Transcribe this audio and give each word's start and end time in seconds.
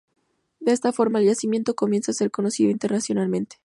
De 0.59 0.71
esta 0.71 0.91
forma, 0.91 1.19
el 1.19 1.25
yacimiento 1.27 1.75
comienza 1.75 2.09
a 2.11 2.15
ser 2.15 2.31
conocido 2.31 2.71
internacionalmente. 2.71 3.57